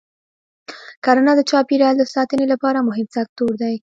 کرنه 1.05 1.31
د 1.35 1.41
چاپېریال 1.49 1.95
د 1.97 2.03
ساتنې 2.13 2.45
لپاره 2.53 2.85
مهم 2.87 3.07
سکتور 3.15 3.51
دی. 3.61 3.75